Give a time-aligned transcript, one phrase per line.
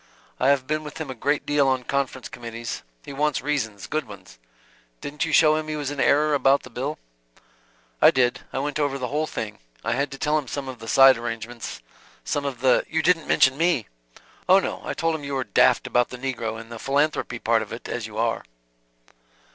[0.39, 2.81] I have been with him a great deal on conference committees.
[3.05, 4.39] He wants reasons, good ones.
[4.99, 6.97] Didn't you show him he was in error about the bill?"
[8.01, 8.39] "I did.
[8.51, 9.59] I went over the whole thing.
[9.83, 11.81] I had to tell him some of the side arrangements,
[12.23, 13.85] some of the" "You didn't mention me?"
[14.49, 14.81] "Oh, no.
[14.83, 17.87] I told him you were daft about the negro and the philanthropy part of it,
[17.87, 18.41] as you are."